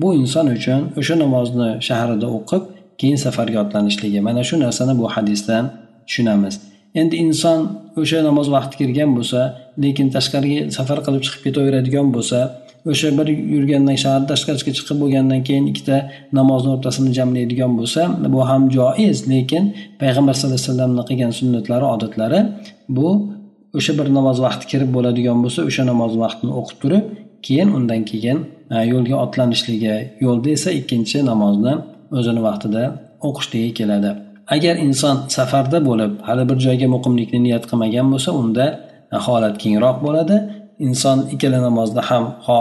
[0.00, 2.62] bu inson uchun o'sha namozni shaharida o'qib
[3.00, 4.20] keyin safarga otlanishligi.
[4.28, 5.64] Mana shu narsani bu hadisdan
[6.06, 6.54] tushunamiz.
[7.00, 7.58] Endi inson
[8.00, 9.40] o'sha namoz vaqti kirgan bo'lsa
[9.84, 12.38] lekin tashqariga safar qilib chiqib ketaveradigan bo'lsa
[12.90, 15.96] o'sha bir yurgandan shahar tashqarisiga chiqib bo'lgandan keyin ikkita
[16.38, 18.00] namozni o'rtasini jamlaydigan bo'lsa
[18.34, 19.18] bu ham joiz.
[19.32, 19.64] Lekin
[20.00, 22.40] payg'ambar sallallohu alayhi vasallamni qilgan sunnatlari odatlari
[22.96, 23.08] bu
[23.78, 27.04] o'sha bir namoz vaqti kirib bo'ladigan bo'lsa o'sha namoz vaqtini o'qib turib
[27.46, 28.38] keyin undan keyin
[28.74, 31.74] e, yo'lga otlanishligi yo'lda esa ikkinchi namozni
[32.18, 32.82] o'zini vaqtida
[33.28, 34.10] o'qishligi keladi.
[34.54, 38.66] Agar inson safarda bo'lib hali bir joyga muqimlikni niyat qilmagan bo'lsa unda
[39.14, 40.36] e, holat kengroq bo'ladi.
[40.86, 42.60] Inson ikkala namozni ham ho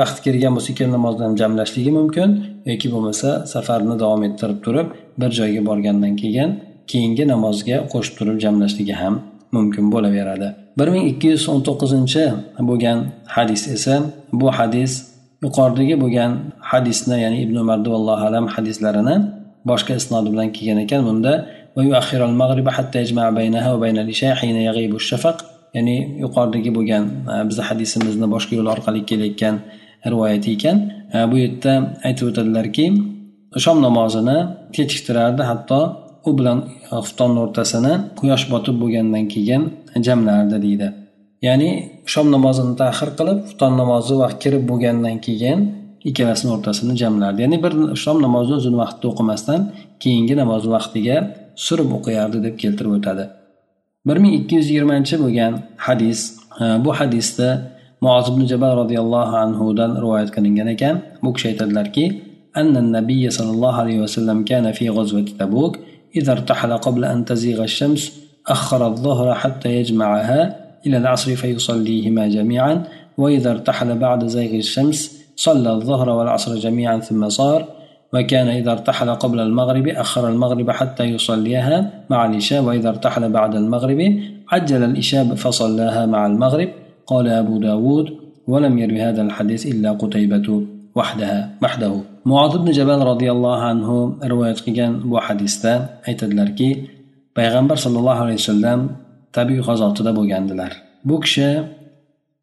[0.00, 2.28] vaqti kelgan bo'lsa ikkala namozni ham jamlashligi mumkin
[2.70, 4.88] yoki bo'lmasa safarni davom ettirib turib
[5.20, 6.50] bir joyga borgandan keyin
[6.90, 9.14] keyingi namozga qo'shib turib jamlashligi ham
[9.56, 10.48] mumkin bo'laveradi.
[10.78, 12.24] bir ming ikki yuz o'n to'qqizinchi
[12.68, 12.98] bo'lgan
[13.36, 13.94] hadis esa
[14.40, 14.92] bu hadis
[15.44, 16.30] yuqoridagi bo'lgan
[16.70, 19.16] hadisni ya'ni ibn umar vallohu alam hadislarini
[19.70, 21.00] boshqa isnodi bilan kelgan ekan.
[21.08, 21.32] Bunda
[25.76, 29.56] ya'ni yuqoridagi bo'lgan e, bizni hadisimizni boshqa yo'l orqali kelayotgan
[30.12, 30.76] rivoyati ekan.
[31.14, 31.72] E, bu yerda
[32.06, 32.86] aytib o'tadilarki
[33.64, 34.38] shom namozini
[34.76, 35.80] kechiktirardi hatto
[36.28, 36.58] u bilan
[36.92, 39.62] e, xuftonni o'rtasini quyosh botib bo'lgandan keyin
[40.06, 40.88] jamlardi deydi.
[41.46, 41.70] Ya'ni
[42.12, 45.58] shom namozini tahir qilib xufton namozi vaqt kirib bo'lgandan keyin
[46.08, 47.38] ikkalasini o'rtasini jamlardi.
[47.44, 47.72] Ya'ni bir
[48.04, 49.60] shom namozini o'zini vaqtida o'qimasdan
[50.02, 51.16] keyingi namoz vaqtiga
[51.66, 53.24] surib o'qiyardi deb keltirib o'tadi.
[54.07, 55.53] bir ming ikki yuz yigirmanchi bo'lgan
[55.87, 56.19] hadis
[56.85, 57.49] bu hadisda
[58.05, 62.05] muoz ibn jabal roziyallohu anhudan rivoyat qilingan ekan bu kishi aytadilarki
[62.61, 65.79] أن النبي صلى الله عليه وسلم كان في غزوة تبوك
[66.15, 68.01] إذا ارتحل قبل أن تزيغ الشمس
[68.47, 70.41] أخر الظهر حتى يجمعها
[70.87, 72.83] إلى العصر فيصليهما جميعا
[73.17, 74.99] وإذا ارتحل بعد زيغ الشمس
[75.35, 77.65] صلى الظهر والعصر جميعا ثم صار
[78.13, 84.01] وكان إذا ارتحل قبل المغرب أخر المغرب حتى يصليها مع الإشاء وإذا ارتحل بعد المغرب
[84.51, 86.69] عجل الإشاء فصلاها مع المغرب
[87.07, 88.07] قال أبو داود
[88.47, 90.47] ولم يروي هذا الحديث إلا قتيبة
[90.95, 91.93] وحدها وحده
[92.25, 93.95] muoz ibn jabal roziyallohu anhu
[94.31, 96.69] rivoyat qilgan bu hadisda aytadilarki
[97.37, 98.79] payg'ambar sollallohu alayhi vasallam
[99.37, 100.71] tabiiy g'azotida bo'lgandilar
[101.09, 101.49] bu kishi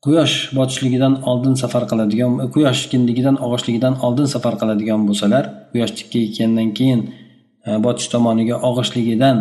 [0.08, 6.70] quyosh botishligidan oldin safar qiladigan quyosh kindigidan og'ishligidan oldin safar qiladigan bo'lsalar quyosh tikka yetgandan
[6.78, 7.02] keyin
[7.68, 9.38] e, botish tomoniga og'ishligidan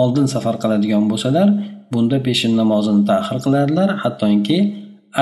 [0.00, 1.48] oldin safar qiladigan bo'lsalar
[1.92, 4.58] bunda peshin namozini tahir qiladilar hattoki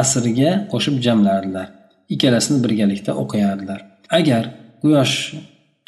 [0.02, 1.66] asrga qo'shib jamlardilar
[2.14, 3.80] ikkalasini birgalikda o'qiyardilar
[4.18, 4.42] agar
[4.82, 5.14] quyosh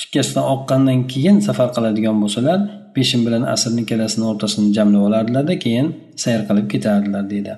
[0.00, 2.58] tikkasidan oqqandan keyin safar qiladigan bo'lsalar
[2.96, 5.86] peshin bilan asrni ikkalasini o'rtasini jamlab olardilarda keyin
[6.22, 7.52] sayr qilib ketardilar deydi.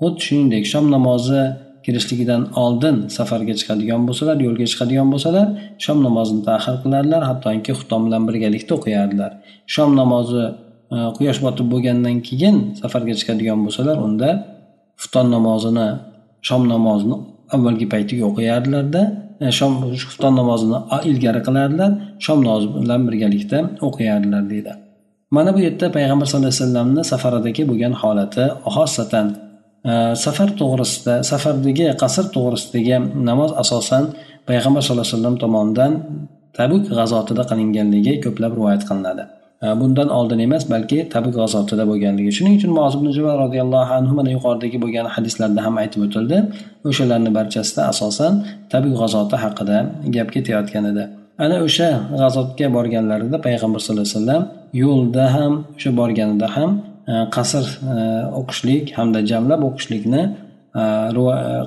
[0.00, 1.42] Xuddi shuningdek shom namozi
[1.84, 5.46] kirishligidan oldin safarga chiqadigan bo'lsalar yo'lga chiqadigan bo'lsalar
[5.84, 9.32] shom namozini tahir qilardilar hattoki xutom bilan birgalikda o'qiyardilar
[9.74, 10.44] shom namozi
[10.94, 14.30] e, quyosh botib bo'lgandan keyin safarga chiqadigan bo'lsalar unda
[15.00, 15.88] xufton namozini
[16.48, 17.16] shom namozini
[17.54, 19.02] avvalgi paytiga o'qiyardilarda
[19.44, 20.78] e, shom xufton namozini
[21.10, 21.90] ilgari qilardilar
[22.26, 24.72] shom namozi bilan birgalikda o'qiyardilar deydi.
[25.36, 29.26] Mana bu yerda payg'ambar sallallohu alayhi vasallamni safaridagi bo'lgan holati xosatan
[30.24, 32.96] safar to'g'risida safardagi qasr to'g'risidagi
[33.28, 34.04] namoz asosan
[34.48, 35.92] payg'ambar sallallohu alayhi vasallam tomonidan
[36.58, 39.24] tabuk g'azotida qilinganligi ko'plab rivoyat qilinadi.
[39.64, 42.30] Э, bundan oldin emas balki tabuk g'azotida bo'lganligi.
[42.36, 46.38] Shuning uchun moz ibn jabal roziyallohu anhu mana yuqoridagi bo'lgan hadislarda ham aytib o'tildi.
[46.90, 48.32] O'shalarni barchasida asosan
[48.72, 49.78] tabuk g'azoti haqida
[50.16, 51.04] gap ketayotgan edi.
[51.44, 51.88] Ana o'sha
[52.20, 54.42] g'azotga borganlarida payg'ambar sallallohu alayhi vasallam
[54.82, 56.70] yo'lda ham o'sha borganida ham
[57.08, 57.64] E, qasr
[57.94, 57.96] e,
[58.40, 60.22] o'qishlik hamda jamlab o'qishlikni
[60.82, 60.84] e,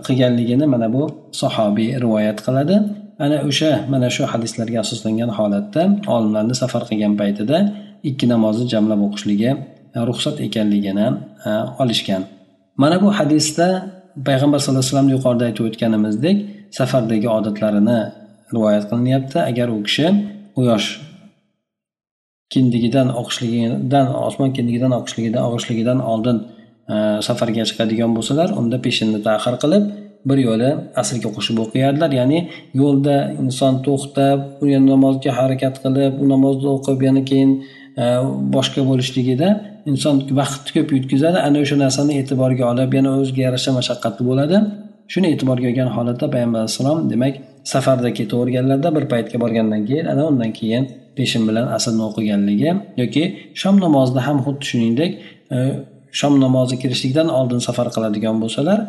[0.07, 1.03] qilganligini mana bu
[1.41, 2.77] sahobiy rivoyat qiladi.
[3.25, 5.81] Ana o'sha mana shu hadislarga asoslangan holatda
[6.15, 7.57] olimlarni safar qilgan paytida
[8.09, 9.51] ikki namozni jamlab o'qishligi
[10.09, 11.07] ruxsat ekanligini
[11.83, 12.23] olishgan.
[12.81, 13.67] Mana bu hadisda
[14.27, 16.37] payg'ambar sallallohu alayhi vasallam yuqorida aytib o'tganimizdek
[16.79, 17.99] safardagi odatlarini
[18.55, 19.37] rivoyat qilinyapti.
[19.49, 20.07] Agar u kishi
[20.57, 20.87] quyosh
[22.53, 26.37] kindigidan oqishligidan osmon kindigidan oqishligidan og'ishligidan oldin
[26.93, 26.95] e,
[27.27, 29.83] safarga chiqadigan bo'lsalar unda peshinni ta'xir qilib
[30.29, 30.69] bir yo'li
[31.01, 32.39] asrga qo'shib o'qiyadilar ya'ni
[32.81, 34.39] yo'lda inson to'xtab
[34.91, 37.51] namozga harakat qilib u namozni o'qib yana keyin
[38.01, 38.05] e,
[38.55, 39.49] boshqa bo'lishligida
[39.91, 41.37] inson vaqtni ko'p yutkazadi.
[41.47, 44.57] Ana o'sha narsani e'tiborga olib yana o'ziga yarasha mashaqqatli bo'ladi.
[45.13, 47.33] Shuni e'tiborga olgan holatda payg'ambar alayhissalom demak
[47.73, 50.83] safarda ketaverganlarda bir paytga borgandan keyin ana undan keyin
[51.17, 53.23] peshin bilan asrni o'qiganligi yoki
[53.61, 55.11] shom namozida ham xuddi shuningdek
[55.55, 55.57] e,
[56.19, 58.79] shom namozi kirishlikdan oldin safar qiladigan bo'lsalar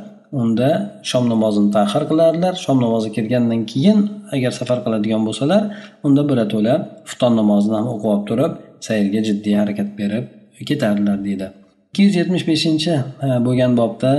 [0.40, 0.68] unda
[1.10, 3.98] shom namozini ta'xir qiladilar shom namozi kirgandan keyin
[4.34, 5.62] agar safar qiladigan bo'lsalar
[6.06, 6.74] unda birato'la
[7.08, 8.52] xufton namozini ham o'qib olib turib
[8.86, 10.24] sayrga jiddiy harakat berib
[10.68, 11.46] ketadilar deydi.
[11.90, 12.92] Ikki yuz yetmish beshinchi
[13.26, 14.12] e, bo'lgan bobda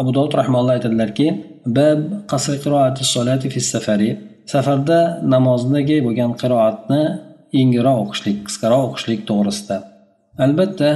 [0.00, 1.26] abu dovud rahmonalloh aytadilarki
[1.76, 2.00] bab
[2.32, 4.10] qasri qiroati solati fi safari
[4.52, 4.98] safarda
[5.34, 7.02] namozdagi bo'lgan qiroatni
[7.58, 9.76] yengilroq o'qishlik qisqaroq o'qishlik to'g'risida.
[10.44, 10.90] Albatta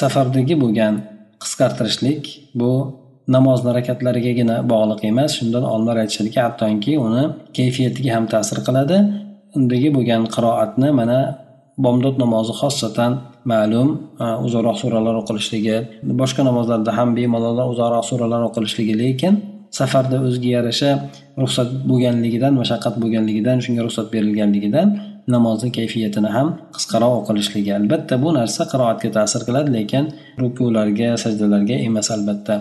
[0.00, 0.94] safardagi bo'lgan
[1.42, 2.22] qisqartirishlik
[2.60, 2.72] bu
[3.34, 5.30] namozni rakatlarigagina bog'liq emas.
[5.38, 7.24] Shundan olimlar aytishadiki hattoki uni
[7.56, 8.96] kayfiyatiga ham ta'sir qiladi.
[9.58, 11.18] Undagi bo'lgan qiroatni mana
[11.84, 13.12] bomdod namozi xossatan
[13.52, 13.88] ma'lum
[14.24, 15.76] e, uzoqroq suralar o'qilishligi
[16.20, 19.34] boshqa namozlarda ham bemalol uzoqroq suralar o'qilishligi lekin
[19.78, 20.90] safarda o'ziga yarasha
[21.42, 24.88] ruxsat bo'lganligidan mashaqqat bo'lganligidan shunga ruxsat berilganligidan
[25.34, 27.70] namozni kayfiyatini ham qisqaroq o'qilishligi.
[27.80, 30.04] Albatta bu narsa qiroatga ta'sir qiladi lekin
[30.42, 32.54] rukularga sajdalarga emas albatta.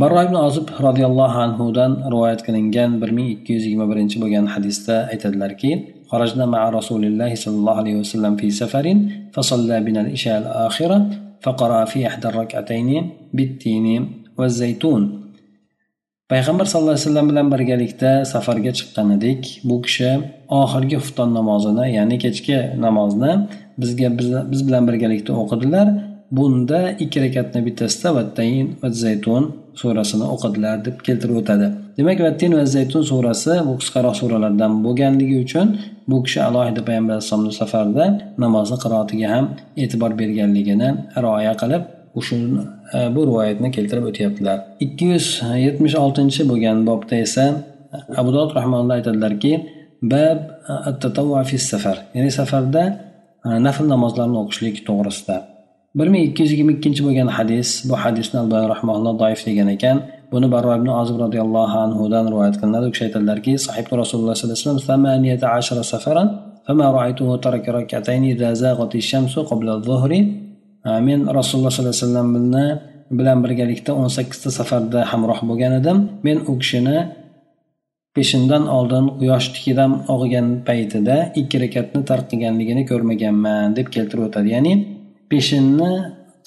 [0.00, 4.96] Barro ibn ozib roziyallohu anhudan rivoyat qilingan bir ming ikki yuz yigirma birinchi bo'lgan hadisda
[5.12, 5.70] aytadilarki
[6.13, 8.85] خرجنا مع رسول الله صلى الله عليه وسلم في سفر
[9.33, 10.97] فصلى بنا العشاء الآخرة
[11.41, 12.89] فقرأ في إحدى الركعتين
[13.33, 13.87] بالتين
[14.37, 15.03] والزيتون
[16.29, 20.11] payg'ambar sallallohu alayhi vasallam bilan birgalikda safarga chiqqan edik bu kishi
[20.61, 23.31] oxirgi xufton namozini ya'ni kechki namozni
[23.81, 24.07] bizga
[24.51, 25.87] biz bilan birgalikda o'qidilar
[26.37, 29.43] bunda ikki rakatni bittasida vattayin va zaytun
[29.80, 31.66] surasini o'qidilar deb keltirib o'tadi.
[31.98, 35.66] Demak vattin va zaytun surasi bu qisqaroq suralardan bo'lganligi uchun
[36.10, 38.04] bu kishi alohida payg'ambar alayhissalomni safarda
[38.44, 39.44] namozni qiroatiga ham
[39.82, 40.88] e'tibor berganligini
[41.24, 41.82] rioya qilib
[42.26, 42.36] shu
[42.96, 44.58] e, bu rivoyatni keltirib o'tyaptilar.
[44.84, 45.26] ikki yuz
[45.66, 47.44] yetmish oltinchi bo'lgan bobda esa
[48.20, 49.52] abu dod rahmonlar aytadilarki
[50.12, 50.38] bab
[51.50, 52.82] fi safar ya'ni safarda
[53.46, 55.53] e, nafl namozlarni o'qishlik to'g'risida.
[55.98, 59.96] bir ming ikki yuz yigirma ikkinchi bo'lgan hadis bu hadisni alloh rahmonalloh doif degan ekan.
[60.32, 62.84] Buni barro ibn ozib roziyallohu anhudan rivoyat qilinadi.
[62.88, 64.58] U kishi aytadilarki sahib rasululloh sallallohu
[70.08, 70.22] alayhi
[71.08, 72.28] men rasululloh sollallohu alayhi vasallam
[73.18, 75.98] bilan birgalikda o'n sakkizta safarda hamroh bo'lgan edim.
[76.26, 76.98] Men u kishini
[78.16, 84.48] peshindan oldin quyosh tikidan og'igan paytida ikki rakatni tark qilganligini ko'rmaganman deb keltirib o'tadi.
[84.56, 84.72] Ya'ni
[85.33, 85.91] peshinni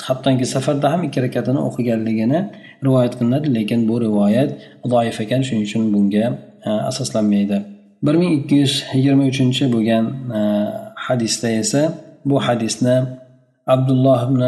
[0.06, 2.38] hattoki safarda ham ikki rakatini o'qiganligini
[2.86, 4.50] rivoyat qilinadi lekin bu rivoyat
[4.92, 6.26] zoif ekan shuning uchun bunga
[6.68, 7.58] e, asoslanmaydi
[8.06, 10.04] bir ming ikki yuz yigirma uchinchi bo'lgan
[10.38, 10.40] e,
[11.06, 11.82] hadisda esa
[12.30, 12.96] bu hadisni
[13.74, 14.42] abdulloh ibn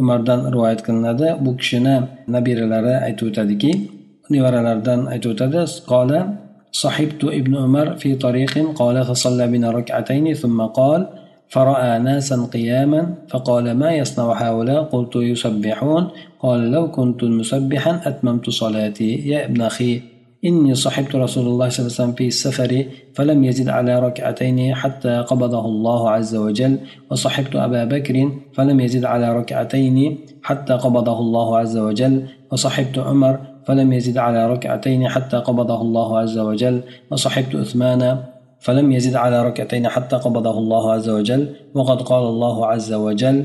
[0.00, 1.96] umardan rivoyat qilinadi bu kishini
[2.34, 3.72] nabiralari aytib o'tadiki
[4.34, 5.60] nevaralaridan aytib o'tadi
[5.92, 6.20] qola
[6.72, 11.06] صحبت ابن عمر في طريق قال فصلى بنا ركعتين ثم قال
[11.49, 16.07] فرأى ناسا قياما فقال ما يصنع هؤلاء قلت يسبحون
[16.39, 20.01] قال لو كنت مسبحا أتممت صلاتي يا ابن أخي
[20.45, 25.17] إني صحبت رسول الله صلى الله عليه وسلم في السفر فلم يزد على ركعتين حتى
[25.17, 26.77] قبضه الله عز وجل
[27.11, 33.93] وصحبت أبا بكر فلم يزد على ركعتين حتى قبضه الله عز وجل وصحبت عمر فلم
[33.93, 36.81] يزد على ركعتين حتى قبضه الله عز وجل
[37.11, 38.17] وصحبت عثمان
[38.66, 41.42] فلم يزد على ركعتين حتى قبضه الله عز وجل
[41.74, 43.44] وقد قال الله عز وجل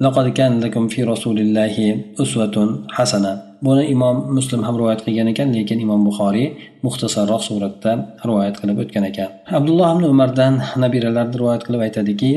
[0.00, 1.74] لقد كان لكم في رسول الله
[2.22, 2.56] أسوة
[2.96, 6.48] حسنة buni imom muslim ham rivoyat qilgan ekan lekin imom buxoriy
[6.86, 7.92] muxtasarroq suratda
[8.28, 9.28] rivoyat qilib o'tgan ekan
[9.58, 12.30] abdulloh ibn umardan nabiralar rivoyat qilib aytadiki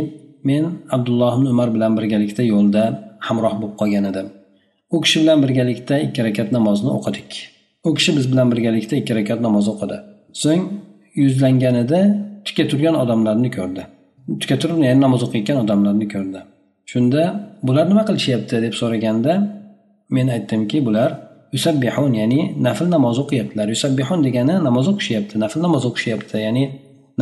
[0.49, 0.63] men
[0.95, 2.83] abdulloh ibn umar bilan birgalikda yo'lda
[3.27, 4.27] hamroh bo'lib qolgan edim
[4.95, 7.29] u kishi bilan birgalikda ikki rakat namozni o'qidik
[7.87, 9.97] u kishi biz bilan birgalikda ikki rakat namoz o'qidi
[10.43, 10.63] so'ng
[11.22, 12.00] yuzlanganida
[12.46, 13.82] tikka turgan odamlarni ko'rdi.
[14.40, 16.40] Tikka turib ya'ni namoz o'qiyotgan odamlarni ko'rdi.
[16.92, 17.22] Shunda
[17.66, 19.32] bular nima qilishyapti deb so'raganda
[20.16, 21.10] men aytdimki bular
[21.56, 23.66] yusabbihun ya'ni nafl namoz o'qiyaptilar.
[23.74, 26.64] Yusabbihun degani namoz o'qishyapti nafl namoz o'qishyapti ya'ni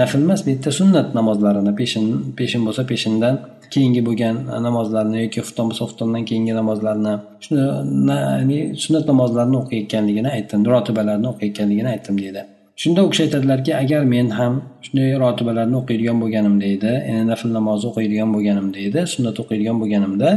[0.00, 2.04] nafl emas bu yerda sunnat namozlarini peshin
[2.38, 3.34] peshin bo'lsa peshindan
[3.74, 7.62] keyingi bo'lgan namozlarni yoki xufton bo'lsa xuftondan keyingi namozlarni shuni
[8.10, 12.42] ya'ni sunnat namozlarini o'qiyotganligini aytdim rotibalarni o'qiyotganligini aytdim deydi.
[12.76, 17.86] Shunda u kishi aytadilarki agar men ham shunday rotibalarni o'qiydigan bo'lganimda edi ya'ni nafl namozni
[17.90, 20.30] o'qiydigan bo'lganimda edi sunnat o'qiydigan bo'lganimda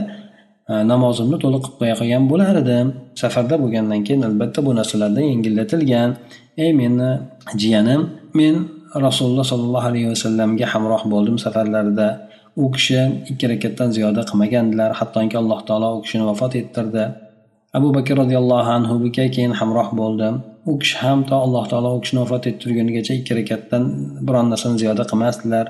[0.71, 2.87] e, namozimni to'liq qilib qo'ya qolgan bo'lar edim.
[3.21, 6.09] Safarda bo'lgandan keyin albatta bu narsalardan yengillatilgan.
[6.63, 7.09] Ey meni
[7.61, 8.01] jiyanim
[8.39, 8.55] men
[9.05, 12.07] rasululloh sollallohu alayhi vasallamga hamroh bo'ldim safarlarida
[12.61, 12.99] u kishi
[13.31, 17.03] ikki rakatdan ziyoda qilmagandilar hattoki alloh taolo u kishini vafot ettirdi.
[17.77, 20.35] Abu bakr roziyallohu anhuga keyin hamroh bo'ldim
[20.69, 23.83] u kishi ham to alloh taolo u kishini vafot ettirgunigacha ikki rakatdan
[24.27, 25.65] biron narsani ziyoda qilmasdilar.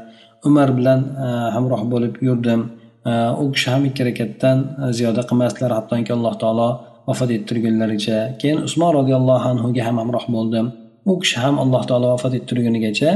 [0.47, 2.61] Umar bilan e, hamroh bo'lib yurdim.
[3.09, 3.11] E,
[3.43, 5.71] u kishi ham ikki rakatdan e, ziyoda qilmasdilar.
[5.77, 6.69] Hattoki alloh taolo
[7.09, 10.65] vafot ettirgunlaricha keyin usmon roziyallohu anhuga ham hamroh bo'ldim.
[11.11, 13.11] U kishi ham alloh taolo vafot ettirgunigacha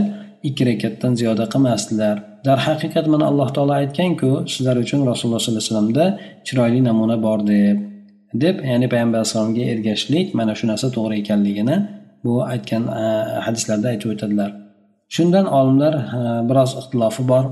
[0.49, 2.15] ikki rakatdan ziyoda qilmasdilar.
[2.47, 6.05] Darhaqiqat mana alloh taolo aytganku sizlar uchun rasululloh sollallohu alayhi vasallamda
[6.47, 7.90] chiroyli namuna bor deb.
[8.33, 11.75] Deb ya'ni payg'ambar alayhissalomga ergashishlik mana shu narsa to'g'ri ekanligini
[12.23, 13.03] bu aytgan e,
[13.45, 14.49] hadislarda aytib o'tadilar.
[15.15, 17.45] Shundan olimlar e, biroz ixtilofi bor.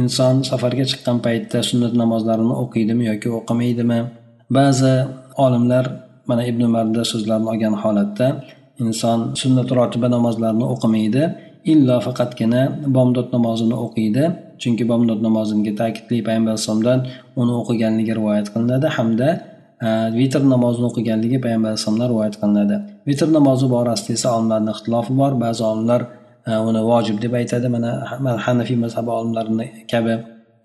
[0.00, 4.00] Inson safarga chiqqan paytda sunnat namozlarini o'qiydimi yoki o'qimaydimi?
[4.56, 4.94] Ba'zi
[5.44, 5.84] olimlar
[6.28, 8.26] mana ibn umarni so'zlarini olgan holatda
[8.84, 11.22] inson sunnat rotiba namozlarini o'qimaydi
[11.72, 12.62] illo faqatgina
[12.96, 14.24] bomdod namozini o'qiydi.
[14.62, 16.98] Chunki bomdod namoziga ta'kidli payg'ambar alayhissalomdan
[17.40, 18.86] uni o'qiganligi rivoyat qilinadi.
[18.96, 19.28] Hamda
[19.82, 22.76] vitr namozini o'qiganligi payg'ambar alayhisalomdan rivoyat qilinadi.
[23.08, 25.32] Vitr namozi borasida esa olimlarni ixtilofi bor.
[25.44, 26.00] Ba'zi olimlar
[26.68, 27.68] uni vojib deb aytadi.
[27.74, 27.90] Mana
[28.46, 30.14] hanafiy mazhabi olimlarini kabi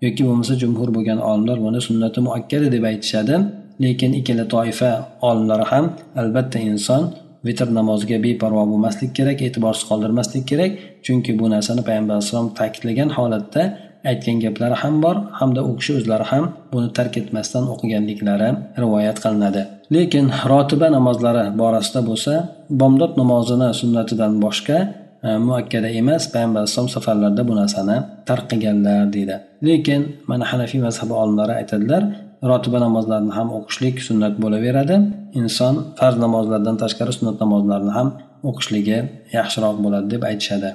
[0.04, 3.34] yoki bo'lmasa jumhur bo'lgan olimlar buni sunnati muakkada deb aytishadi.
[3.82, 4.90] Lekin ikkala toifa
[5.28, 5.84] olimlari ham
[6.20, 7.02] albatta inson
[7.46, 10.72] vitr namoziga beparvo bo'lmaslik kerak e'tiborsiz qoldirmaslik kerak.
[11.06, 13.62] Chunki bu narsani payg'ambar alayhissalom ta'kidlagan holatda
[14.10, 18.48] aytgan gaplari ham bor hamda u kishi o'zlari ham buni tark etmasdan o'qiganliklari
[18.82, 19.62] rivoyat qilinadi.
[19.94, 22.32] Lekin rotiba namozlari borasida bo'lsa
[22.80, 24.78] bomdod namozini sunnatidan boshqa
[25.26, 27.96] e, muakkada emas payg'ambar alayhisalom safarlarda bu narsani
[28.28, 29.36] tark qilganlar deydi.
[29.68, 32.02] Lekin mana hanafiy mazhabi olimlari aytadilar
[32.50, 34.96] rotiba namozlarini ham o'qishlik sunnat bo'laveradi.
[35.40, 38.08] Inson farz namozlardan tashqari sunnat namozlarini ham
[38.48, 38.98] o'qishligi
[39.38, 40.70] yaxshiroq bo'ladi deb aytishadi.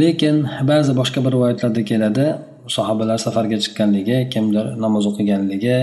[0.00, 0.36] Lekin
[0.70, 2.26] ba'zi boshqa bir rivoyatlarda keladi
[2.76, 5.76] sahobalar safarga chiqqanligi kimdir namoz o'qiganligi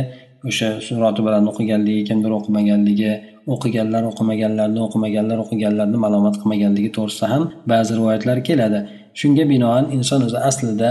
[0.50, 0.68] o'sha
[1.04, 3.12] rotibalarni o'qiganligi kimdir o'qimaganligi
[3.54, 8.80] o'qiganlar o'qimaganlarni o'qimaganlar o'qiganlarni malomat qilmaganligi to'g'risida ham ba'zi rivoyatlar keladi.
[9.20, 10.90] Shunga binoan inson o'zi aslida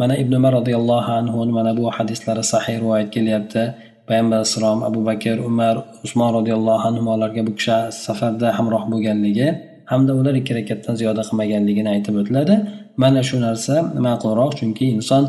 [0.00, 3.62] mana ibn umar roziyallohu anhu mana bu hadislari sahiy rivoyat kelyapti.
[4.08, 5.74] Payg'ambar alayhissalom abu bakr umar
[6.06, 9.48] usmon roziyallohu anhularga bu kishi safarda hamroh bo'lganligi
[9.90, 12.54] hamda ular ikki rakatdan ziyoda qilmaganligini aytib o'tiladi.
[13.02, 13.74] Mana shu narsa
[14.06, 15.24] ma'qulroq chunki inson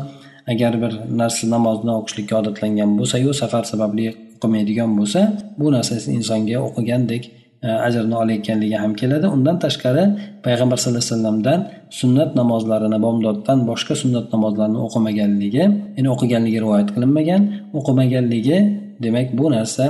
[0.52, 5.20] agar bir narsa namozni o'qishlikka odatlangan bo'lsayu safar sababli o'qimaydigan bo'lsa
[5.60, 7.22] bu narsa insonga o'qigandek
[7.66, 9.26] e, ajrni olayotganligi ham keladi.
[9.36, 10.04] Undan tashqari
[10.46, 11.60] payg'ambar sallallohu alayhi vasallamdan
[12.00, 15.64] sunnat namozlarini bomdoddan boshqa sunnat namozlarini o'qimaganligi
[15.96, 17.42] ya'ni o'qiganligi rivoyat qilinmagan
[17.78, 18.58] o'qimaganligi
[19.04, 19.84] demak bu narsa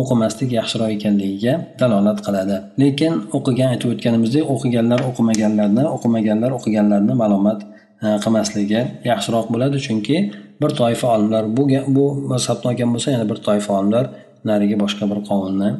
[0.00, 2.56] o'qimaslik yaxshiroq ekanligiga dalolat qiladi.
[2.82, 7.60] Lekin o'qigan aytib o'tganimizdek o'qiganlar o'qimaganlarni o'qimaganlar o'qiganlarni ma'lumot
[8.04, 9.76] e, qilmasligi yaxshiroq bo'ladi.
[9.86, 10.16] Chunki
[10.62, 11.62] bir toifa olimlar bu
[11.96, 14.04] bu mazhabni olgan bo'lsa yana bir toifa olimlar
[14.50, 15.70] narigi boshqa bir qovunni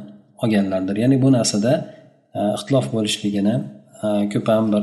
[0.43, 0.97] olganlardir.
[1.03, 1.73] Ya'ni bu narsada
[2.39, 3.55] e, ixtilof bo'lishligini
[4.05, 4.83] e, ko'p ham bir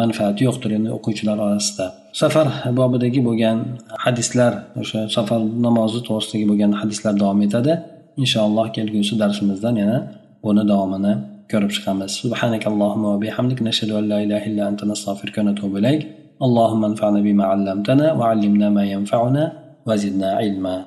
[0.00, 1.86] manfaati yo'qdir endi o'quvchilar orasida.
[2.20, 2.48] Safar
[2.78, 3.58] bobidagi bo'lgan
[4.04, 4.52] hadislar
[4.82, 7.72] o'sha safar namozi to'g'risidagi bo'lgan hadislar davom etadi.
[8.21, 9.97] inshaalloh kelgusi darsimizdan yana
[10.43, 11.13] buni davomini
[11.51, 16.01] ko'rib chiqamiz سبحانك اللهم وبحمدك نشهد أن لا إله إلا أنت نستغفرك ونتوب إليك
[16.45, 19.43] اللهم انفعنا بما علمتنا وعلمنا ما ينفعنا
[19.87, 20.77] وزدنا علما